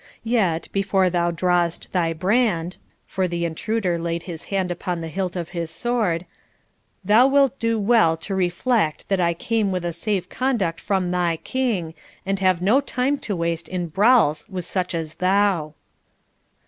[0.23, 5.35] Yet, before thou drawest thy brand (for the intruder laid his hand upon the hilt
[5.35, 6.25] of his sword),
[7.05, 11.37] thou wilt do well to reflect that I came with a safe conduct from thy
[11.37, 11.93] king,
[12.25, 15.75] and have no time to waste in brawls with such as thou.'